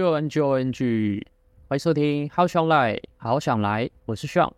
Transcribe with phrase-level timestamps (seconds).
[0.00, 1.26] O N G O N G O N
[1.68, 4.50] 欢迎收听好想来，好想来，我是 Sean。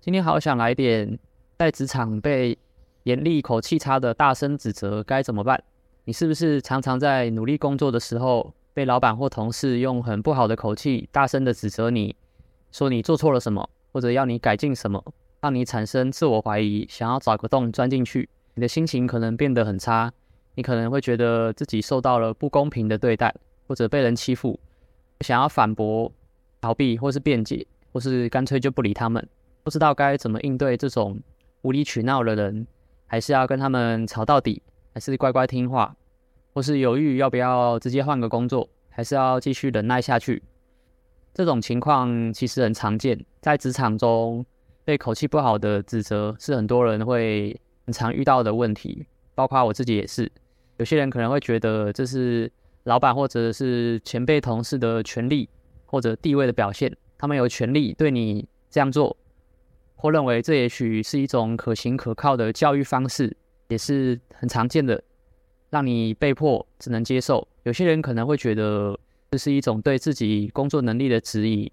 [0.00, 1.18] 今天好想来点，
[1.58, 2.56] 在职场被
[3.02, 5.62] 严厉、口气差的大声指责该怎么办？
[6.04, 12.14] 你是不是常常在努力工作的时候，被老板或同事用很不好的口气大声的指责你，
[12.72, 15.02] 说你做错了什么，或者要你改进什么，
[15.40, 18.28] 让你产生自我怀疑，想要找个洞钻进去？
[18.54, 20.12] 你的心情可能变得很差，
[20.54, 23.34] 你可能会觉得自己受到了不公平的对待，
[23.66, 24.58] 或者被人欺负，
[25.24, 26.12] 想要反驳、
[26.60, 29.26] 逃避，或是辩解，或是干脆就不理他们，
[29.62, 31.18] 不知道该怎么应对这种
[31.62, 32.66] 无理取闹的人，
[33.06, 35.96] 还是要跟他们吵到底，还是乖乖听话，
[36.52, 40.42] 或是犹豫要不要直接换个工作，还是要继续忍耐下去？
[41.32, 44.46] 这种情况其实很常见，在职场中
[44.84, 47.58] 被口气不好的指责是很多人会。
[47.86, 50.32] 很常遇到的问题，包括我自己也是。
[50.78, 52.50] 有些人可能会觉得这是
[52.84, 55.48] 老板或者是前辈同事的权利
[55.84, 59.16] 或者地位的表现，他们有权利对你这样做，
[59.96, 63.36] 或认为这也许是一种可行可靠的教育方式，
[63.68, 65.02] 也是很常见的，
[65.70, 67.46] 让你被迫只能接受。
[67.62, 68.98] 有些人可能会觉得
[69.30, 71.72] 这是一种对自己工作能力的质疑，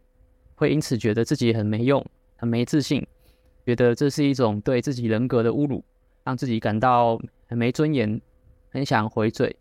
[0.55, 2.05] 会因此觉得自己很没用、
[2.37, 3.05] 很没自信，
[3.65, 5.83] 觉得这是一种对自己人格的侮辱。
[6.23, 8.21] 让自己感到很没尊严，
[8.69, 9.55] 很想回嘴。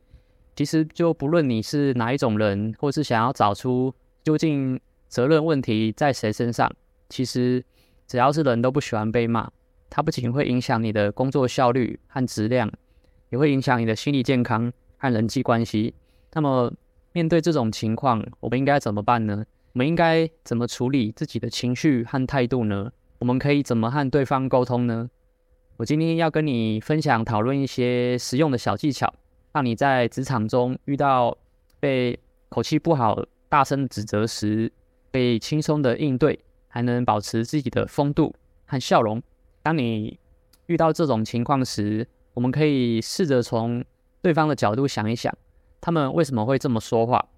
[0.61, 6.71] 其实，就不论你是哪一种人，或是想要找出究竟责任问题在谁身上，
[7.09, 7.65] 其实
[8.07, 9.51] 只要是人都不喜欢被骂。
[9.89, 12.71] 它不仅会影响你的工作效率和质量，
[13.31, 15.95] 也会影响你的心理健康和人际关系。
[16.35, 16.71] 那么，
[17.15, 19.43] 面对这种情况，我们应该怎么办呢？
[19.73, 22.93] 我们应该怎么处理自己的情绪和态度呢？
[23.21, 25.09] 我们可以怎么和对方沟通呢？
[25.79, 29.15] 我今天要跟你分享讨论一些实用的小技巧，
[29.53, 31.37] 让你在职场中遇到
[31.79, 32.19] 被
[32.49, 34.73] 口气不好、大声指责时，
[35.13, 36.39] 可以轻松的应对，
[36.69, 38.35] 还能保持自己的风度
[38.67, 39.23] 和笑容。
[39.63, 40.19] 当你
[40.67, 43.85] 遇到这种情况时，我们可以试着从
[44.23, 45.37] 对方的角度想一想，
[45.81, 47.29] 他们为什么会这么说话？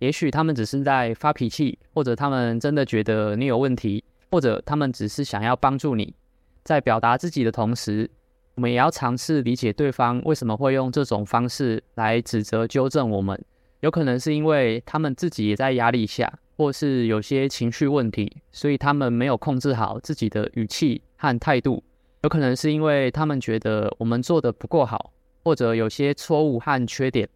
[0.00, 6.14] 也许他们只是在发脾气，或者他们真的觉得你有问题，或者他们只是想要帮助你。
[6.62, 8.10] 在表达自己的同时，
[8.56, 13.44] 我们也要尝试理解对方为什么会用这种方式来指责、纠正我们。
[13.80, 21.82] 有可能是因为他们自己也在压力下，或是有些情绪问题，所以他们没有控制好自己的语气和态度。
[22.22, 25.12] 有可能是因为他们觉得我们做得不够好，
[25.42, 27.28] 或者有些错误和缺点，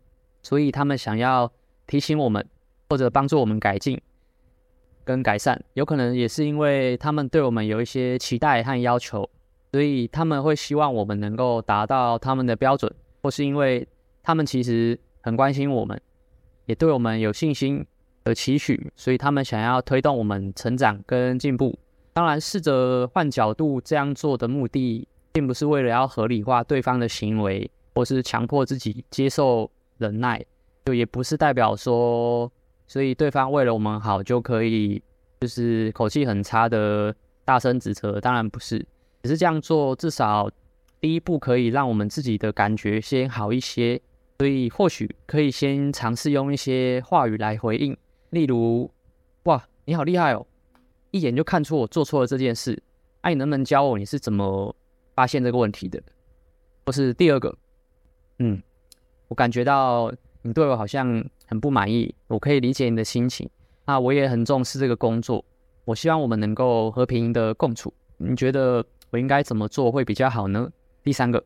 [0.42, 1.52] 所以他们想要
[1.86, 2.46] 提醒我们，
[2.88, 4.00] 或者帮助我们改进。
[5.04, 9.28] 跟改善，有可能也是因为他们对我们有一些期待和要求，
[9.72, 12.92] 所以他们会希望我们能够达到他们的标准，
[13.22, 13.86] 或是因为
[14.22, 16.00] 他们其实很关心我们，
[16.66, 17.84] 也对我们有信心
[18.24, 21.78] 和期许，所以他们想要推动我们成长跟进步。
[22.12, 30.44] 当然，试着换角度这样做的目的，并不是为了要合理化对方的行为，或是强迫自己接受忍耐，
[30.86, 32.50] 就也不是代表说。
[32.88, 35.00] 所以对方为了我们好就可以，
[35.40, 37.14] 就是口气很差的
[37.44, 38.84] 大声指责，当然不是，
[39.22, 40.50] 只是这样做至少
[41.00, 44.00] 第一步可以让我们自己的感觉先好一些。
[44.38, 47.96] 所以或许可以先尝试用一些话语来回应，
[48.30, 48.90] 例如
[49.44, 50.46] ：“哇，你好厉害哦，
[51.10, 52.80] 一眼就看出我做错了这件事，
[53.22, 54.74] 哎，你能不能教我你是怎么
[55.14, 56.02] 发现这个问题的？”
[56.86, 57.56] 或是第二个，
[58.38, 58.62] 嗯，
[59.26, 60.12] 我感觉到
[60.42, 61.24] 你对我好像。
[61.50, 63.48] 很不满意，我可以理解你的心情。
[63.86, 65.42] 那我也很重视这个工作，
[65.86, 67.90] 我希望我们能够和平的共处。
[68.18, 70.70] 你觉得我应该怎么做会比较好呢？
[71.02, 71.44] 第三个，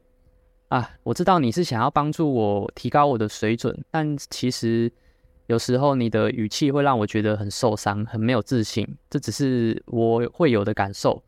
[0.68, 4.90] 啊，我知道你是想要帮助我提高我的水准，但其实
[5.46, 8.86] 有时候你的语气会让我觉得很受伤，很没有自信。
[9.08, 11.22] 这只是我会有的感受。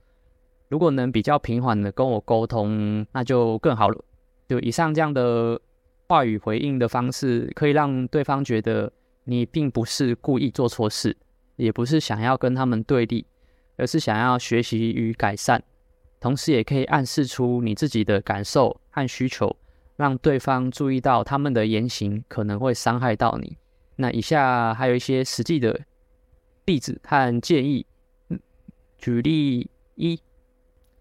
[0.68, 4.04] 如果能比较平缓的跟我沟通，那就更好了。
[4.48, 5.60] 就以上这样的。
[6.06, 8.92] 话语回应的方式可以让对方觉得
[9.24, 11.16] 你并不是故意做错事，
[11.56, 13.24] 也不是想要跟他们对立，
[13.78, 15.64] 而是想要学习与改善。
[16.24, 19.54] 同时，也可以暗示出你自己的感受和需求，
[19.96, 23.58] 让对方注意到他们的言行可能会伤害到你。
[23.96, 25.78] 那以下还有一些实际的
[26.64, 27.84] 例子和建议。
[28.96, 30.18] 举例一：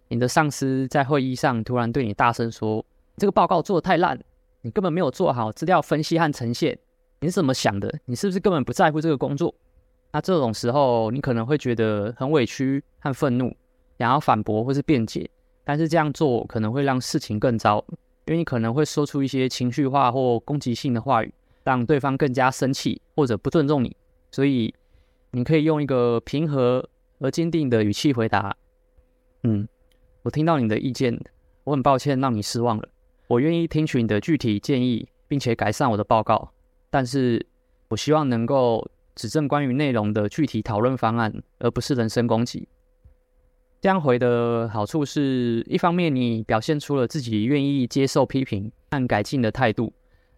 [0.08, 2.84] 你的上司在会议上突然对你大声说
[3.16, 4.20] ：“这个报告做的太烂。”
[4.60, 6.78] 你根本没有做好资料分析和呈现，
[7.20, 7.90] 你是怎么想的？
[8.04, 9.54] 你是不是根本不在乎这个工作？
[10.12, 13.56] 那这种时候，你可能会觉得很委屈和愤怒，
[13.98, 15.28] 想要反驳或是辩解，
[15.64, 17.84] 但是这样做可能会让事情更糟，
[18.26, 21.32] 因为你可能会说出一些情绪化或攻击性的话语，
[21.62, 23.96] 让对方更加生气或者不尊重你。
[24.30, 24.74] 所以
[25.30, 26.88] 你可以用一个平和
[27.20, 28.56] 而坚定的语气回答
[29.44, 29.68] ：“嗯，
[30.22, 31.18] 我听到你的意见，
[31.62, 32.88] 我很抱歉让你失望了。
[33.28, 36.50] 我愿意听取你的具体建议，并且改善我的报告，
[36.90, 37.46] 但是
[37.88, 42.68] 我希望能够指正关于内容的具体讨论方案，而不是人身攻击。”
[43.84, 49.92] 这样回的好处是，一方面你表现出了自己愿意接受批评和改进的态度，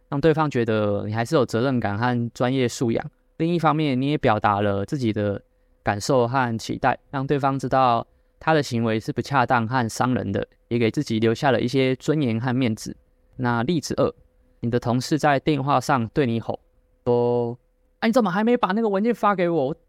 [0.08, 3.06] 让对方觉得你还是有责任感和专业素养；
[3.36, 5.40] 另一方面，你也表达了自己的
[5.84, 8.04] 感受和期待，让对方知道
[8.40, 12.96] 他的行为是不恰当和伤人的，也给自己留下了一些尊严和面子。
[13.36, 14.12] 那例子二，
[14.58, 16.58] 你的同事在电话上对你吼
[17.04, 17.56] 说
[18.00, 19.76] ：“哎，你怎么还没把那个文件发给我？”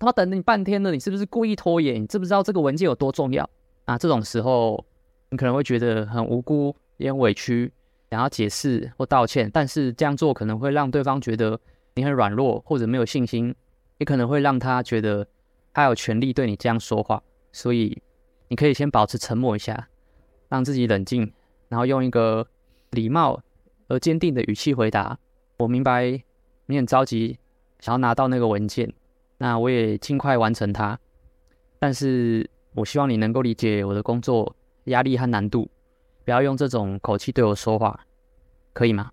[0.00, 2.02] 他妈等了你半天了，你是不是故意拖延？
[2.02, 3.48] 你知不知道这个文件有多重要？
[3.84, 4.82] 啊，这种时候
[5.28, 7.70] 你可能会觉得很无辜，也很委屈，
[8.10, 11.60] 想要解释或道歉，但是这样做可能会让对方觉得
[11.96, 13.54] 你很软弱或者没有信心，
[13.98, 15.26] 也可能会让他觉得
[15.74, 17.22] 他有权利对你这样说话。
[17.52, 18.00] 所以
[18.48, 19.86] 你可以先保持沉默一下，
[20.48, 21.30] 让自己冷静，
[21.68, 22.46] 然后用一个
[22.92, 23.38] 礼貌
[23.88, 25.18] 而坚定的语气回答
[25.58, 26.22] ：“我明白
[26.64, 27.38] 你很着急，
[27.80, 28.90] 想要拿到那个文件。”
[29.42, 31.00] 那我也尽快完成它，
[31.78, 34.54] 但是我希望你能够理解我的工作
[34.84, 35.70] 压力和难度，
[36.26, 38.04] 不要用这种口气对我说话，
[38.74, 39.10] 可以吗？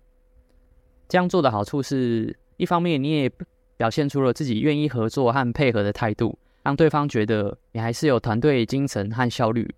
[1.08, 3.32] 这样做的好处是，一方面你也
[3.78, 9.74] 表现出了自己愿意合作和配合的态度，让对方觉得你还是有团队精神和效率。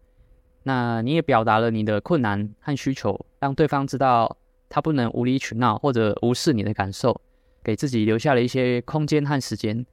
[0.65, 4.37] 那你也表达了你的困难和需求，让对方知道
[4.69, 7.21] 他不能无理取闹或者无视你的感受，
[7.63, 9.87] 给自己留下了一些空间和时间。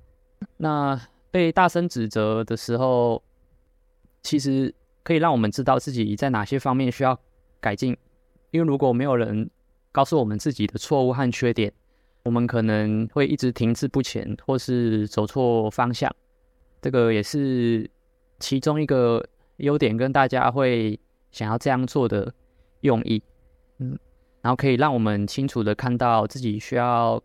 [0.58, 1.00] 那
[1.30, 3.22] 被大声指责的时候，
[4.24, 4.74] 其实
[5.04, 7.20] 可以让我们知道自己在哪些方面需要
[7.60, 7.96] 改进。
[8.52, 9.50] 因为如果没有人
[9.92, 11.72] 告诉我们自己的错误和缺点，
[12.24, 16.14] 我们可能会一直停滞不前，或是走错方向。
[16.82, 17.90] 这个也是
[18.40, 19.24] 其中一个
[19.58, 21.00] 优点，跟大家会
[21.32, 22.34] 想要这样做的
[22.82, 23.22] 用意。
[23.80, 23.98] 嗯，
[24.42, 27.22] 然后可以让我们清楚的看到自己需要。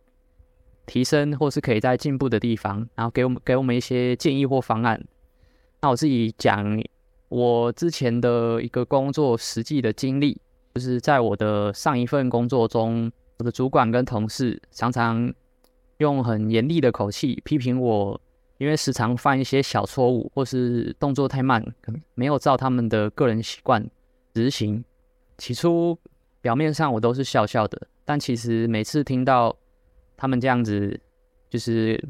[0.87, 5.03] 提升或是可以在进步的地方，然后给我们给我们一些建议或方案。
[5.81, 6.83] 那我自己讲
[7.29, 10.41] 我之前的一个工作实际的经历，
[10.75, 15.33] 就是在我的上一份工作中，我的主管跟同事常常
[15.99, 18.21] 用很严厉的口气批评我，
[18.59, 21.65] 因为时常犯一些小错误或是动作太慢，
[22.15, 23.89] 没有照他们的个人习惯
[24.35, 24.85] 执行。
[25.39, 25.99] 起初
[26.41, 29.57] 表面上我都是笑笑的，但其实每次听到。
[30.23, 31.01] 他们这样子
[31.51, 32.01] 就是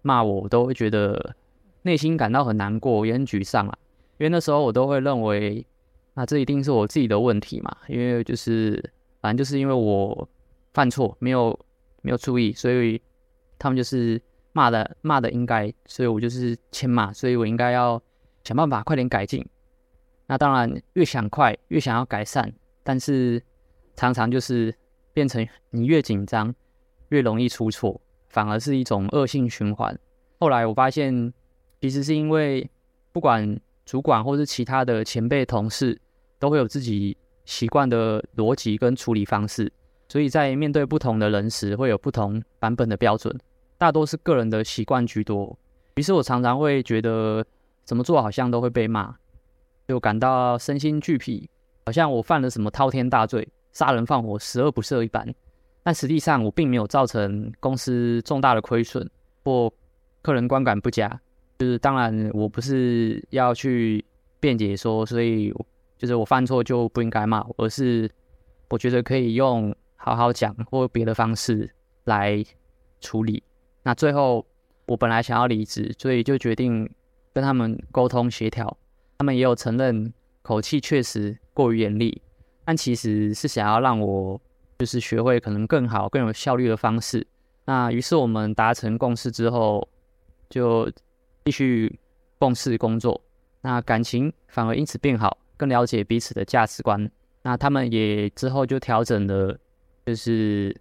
[0.00, 1.36] 骂我，我都会觉得
[1.82, 3.78] 内心感到很难过，也很沮丧啊。
[4.16, 5.66] 因为那时候我都会认为，
[6.14, 7.76] 那这一定是我自己的问题嘛。
[7.86, 8.82] 因为就是
[9.20, 10.26] 反正就是因为我
[10.72, 11.60] 犯错，没有
[12.00, 12.98] 没有注意，所以
[13.58, 14.18] 他们就是
[14.54, 18.02] 骂的骂的应该，所以我就是欠骂，所以我应该要
[18.44, 19.46] 想办法快点改进。
[20.26, 22.50] 那当然越想快越想要改善，
[22.82, 23.42] 但是
[23.94, 24.74] 常常就是
[25.12, 26.54] 变成你越紧张。
[27.08, 29.98] 越容易出错，反而是一种恶性循环。
[30.38, 31.32] 后来我发现，
[31.80, 32.68] 其实是因为
[33.12, 36.00] 不管主管或是其他的前辈同事，
[36.38, 39.72] 都会有自己习惯的逻辑跟处理方式，
[40.08, 43.36] 所以在面对不同的人时，会有不同版本的标准，
[43.78, 45.58] 大多是个人的习惯居多。
[45.96, 47.44] 于是我常常会觉得，
[47.84, 49.16] 怎么做好像都会被骂，
[49.88, 51.48] 就感到身心俱疲，
[51.86, 55.34] 好像我犯了什么滔天大罪，杀人放火，十恶不赦一般。
[55.88, 59.10] 但实际上，我并没有造成公司重大的亏损
[59.42, 59.72] 或
[60.20, 61.18] 客人观感不佳。
[61.58, 64.04] 就是当然，我不是要去
[64.38, 65.50] 辩解说，所以
[65.96, 68.10] 就是我犯错就不应该骂，而是
[68.68, 71.70] 我觉得可以用好好讲或别的方式
[72.04, 72.44] 来
[73.00, 73.42] 处理。
[73.82, 74.44] 那最后，
[74.84, 76.86] 我本来想要离职，所以就决定
[77.32, 78.76] 跟他们沟通协调。
[79.16, 82.20] 他们也有承认口气确实过于严厉，
[82.66, 84.38] 但其实是想要让我。
[84.78, 87.26] 就是学会可能更好、更有效率的方式。
[87.64, 89.86] 那于是我们达成共识之后，
[90.48, 90.90] 就
[91.44, 91.98] 继续
[92.38, 93.20] 共事工作。
[93.60, 97.10] 那感情反而因此变好，更了解彼此的价值观。
[97.42, 99.58] 那他们也之后就调整了，
[100.06, 100.74] 就是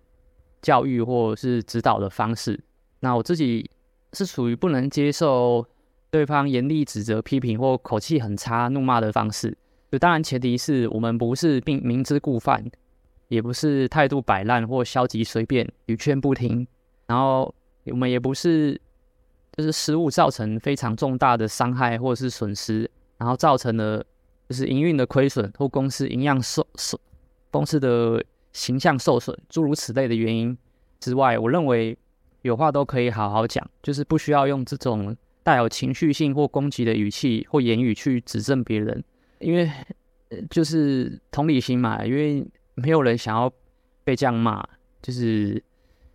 [0.62, 2.60] 教育或是指导的方式。
[3.00, 3.70] 那我自己
[4.13, 5.66] 是属于不能接受
[6.12, 9.58] 对方严厉指责、批评或口气很差、怒骂的方式。
[9.92, 12.63] 就当然前提是我们不是并明知故犯。
[13.27, 16.65] 也不是态度摆烂或消极随便，屡劝不听，
[17.05, 17.53] 然后
[17.86, 18.79] 我们也不是
[19.53, 24.05] 就是失误造成非常重大的伤害或者是损失，然后造成了
[24.48, 27.00] 就是营运的亏损或公司营养受受
[27.51, 30.57] 公司的形象受损诸如此类的原因
[31.00, 31.98] 之外，我认为
[32.43, 39.03] 有话都可以好好讲，就是不需要用这种带有情绪性或攻击的语气或言语去指正别人，
[39.39, 39.69] 因为
[40.50, 42.46] 就是同理心嘛，因为
[42.77, 43.51] 没有人想要
[44.03, 44.63] 被这样骂，
[45.01, 45.62] 就是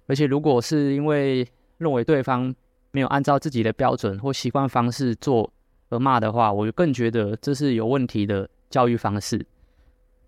[0.07, 1.47] 而且如果是因为
[1.79, 2.55] 认为对方
[2.93, 5.53] 没有按照自己的标准或习惯方式做
[5.89, 9.45] 而骂的话，我就更觉得这是有问题的教育方式。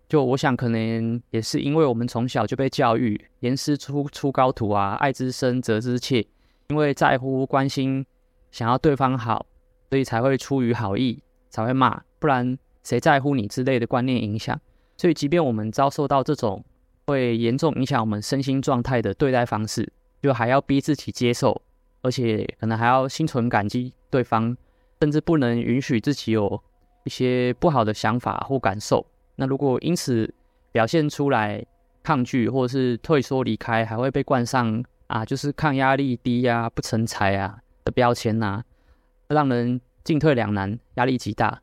[0.09, 6.23] 就我想，可能也是因为我们从小就被教育“严师出出高徒”啊，“爱之深，责之切”，
[6.69, 8.05] 因为在乎、关心、
[8.51, 9.47] 想要对方好，
[9.89, 14.59] 所以才会出于好意才会骂，不然谁在乎你之类的观念影响。
[14.97, 16.63] 所以，即便我们遭受到这种
[17.07, 21.61] 会严重影响我们身心状态的对待方式，就还要逼自己接受，
[22.01, 24.55] 而且可能还要心存感激对方，
[25.01, 26.61] 甚至不能允许自己有
[27.03, 29.05] 一些不好的想法或感受。
[29.35, 30.33] 那如果因此
[30.71, 31.63] 表现出来
[32.01, 38.63] 抗拒或者是退缩离开，还会被冠上啊，就是抗压力低呀、啊、不成才啊的标签呐，
[39.27, 41.61] 让人进退两难，压力极大。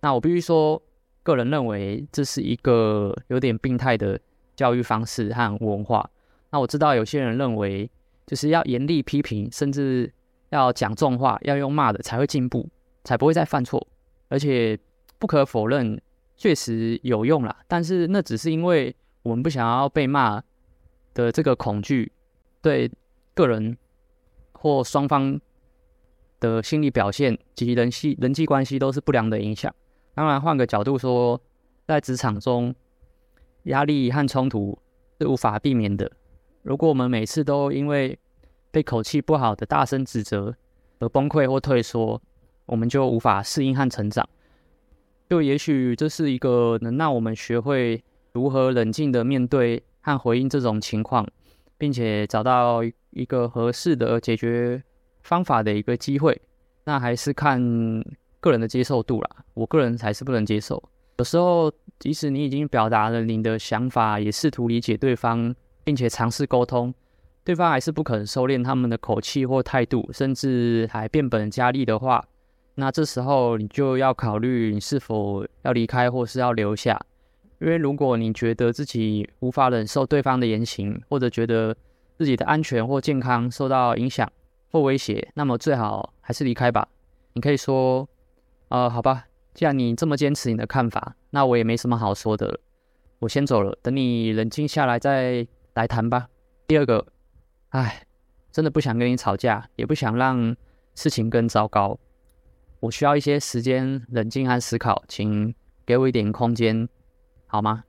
[0.00, 0.80] 那我必须说，
[1.22, 4.18] 个人认为这是一个有点病态的
[4.56, 6.08] 教育方式和文化。
[6.50, 7.90] 那我知道有些人认为，
[8.26, 10.12] 就是要严厉批评，甚至
[10.50, 12.68] 要讲重话，要用骂的才会进步，
[13.04, 13.86] 才不会再犯错。
[14.28, 14.78] 而且
[15.18, 16.00] 不可否认。
[16.36, 20.42] 确实有用啦，但是那只是因为我们不想要被骂
[21.12, 22.10] 的这个恐惧，
[22.62, 22.90] 对
[23.34, 23.76] 个人
[24.52, 25.38] 或双方
[26.38, 29.70] 的心理表现及人际人际关系都是不良的影响。
[30.20, 31.40] 当然，换个角度说，
[31.86, 32.74] 在职场中，
[33.62, 34.78] 压力和冲突
[35.18, 36.12] 是无法避免的。
[36.60, 38.18] 如果我们每次都因为
[38.70, 40.54] 被口气不好的大声指责
[40.98, 42.20] 而崩溃或退缩，
[42.66, 44.28] 我们就无法适应和成长。
[45.30, 51.26] 就也许这是一个能让我们学会如何冷静地面对和回应这种情况，
[51.78, 54.82] 并且找到一个合适的解决
[55.22, 56.38] 方法的一个机会。
[56.84, 57.58] 那还是看
[58.40, 59.30] 个人的接受度啦。
[59.54, 60.82] 我个人还是不能接受。
[61.18, 65.54] 有时候，即使你已经表达了你的想法，也试图理解对方，
[65.84, 66.94] 并且尝试沟通，
[67.44, 72.24] 对方还是不肯收敛他们的口气或态度，甚至还变本加厉的话。
[72.76, 76.98] 那这时候你就要考虑你是否要离开或是要留下，
[77.58, 81.76] 因为如果你觉得自己无法忍受对方的言行，或者觉得
[82.16, 84.30] 自己的安全或健康受到影响
[84.72, 86.88] 或威胁，那么最好还是离开吧。
[87.34, 88.08] 你可以说，
[88.70, 92.60] 呃，好吧，既然你这么坚持你的看法，那我也没什么好说的了，
[93.18, 96.28] 我先走了，等你冷静下来再来谈吧。
[96.68, 97.04] 第二个，
[97.70, 98.06] 唉，
[98.52, 100.54] 真的不想跟你吵架，也不想让
[100.94, 101.98] 事情更糟糕。
[102.78, 105.52] 我需要一些时间冷静和思考，请
[105.84, 106.88] 给我一点空间，
[107.48, 107.82] 好吗？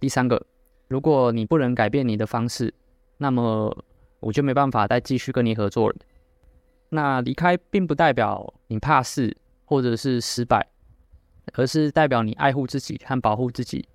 [0.00, 0.46] 第三个，
[0.88, 2.72] 如果你不能改变你的方式，
[3.18, 3.84] 那么
[4.20, 5.96] 我就没办法再继续跟你合作了。
[6.88, 10.66] 那离开并不代表你怕事或者是失败，
[11.54, 13.88] 而是代表你爱护自己和保护自己。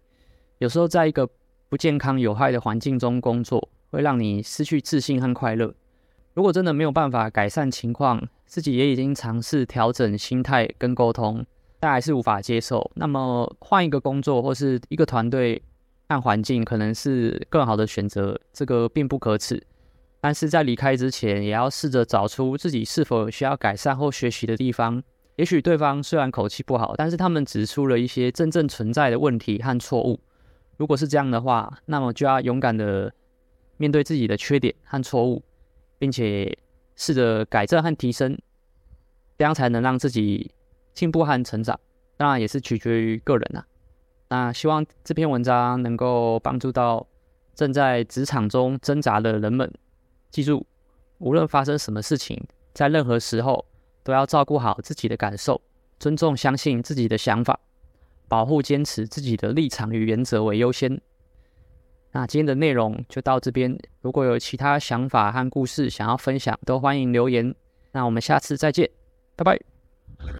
[0.58, 1.30] 有时候在一个
[1.70, 5.74] 不健康有害的环境中工作，会让你失去自信和快乐。
[6.34, 11.46] 如果真的没有办法改善情况，自己也已经尝试调整心态跟沟通，
[11.80, 15.62] 但还是无法接受，那么换一个工作或是一个团队
[16.08, 19.62] 和环境，可能是更好的选择，这个并不可耻。
[20.22, 25.02] 但是在离开之前，也要试着找出自己是否需要改善或学习的地方。
[25.40, 30.20] 也许对方虽然口气不好，但是他们指出了一些真正存在的问题和错误。
[30.76, 33.10] 如果是这样的话，那么就要勇敢的
[33.78, 35.42] 面对自己的缺点和错误。
[36.00, 36.58] 并且
[36.96, 38.38] 试着改正和提升，
[39.38, 40.50] 这样才能让自己
[40.94, 41.78] 进步和成长。
[42.16, 43.68] 当然也是取决于个人啊。
[44.30, 47.06] 那希望这篇文章能够帮助到
[47.54, 49.70] 正在职场中挣扎的人们。
[50.32, 50.66] 记住，
[51.18, 52.42] 无论发生什么事情，
[52.74, 53.66] 在任何时候
[54.04, 55.62] 都要照顾好自己的感受，
[56.00, 57.60] 尊重、相信自己的想法，
[58.28, 61.00] 保护、坚持自己的立场与原则为优先。
[62.12, 67.54] 那今天的内容就到这边，如果有其他想法和故事想要分享，都欢迎留言。
[67.92, 68.90] 那我们下次再见，
[69.36, 69.79] 拜拜。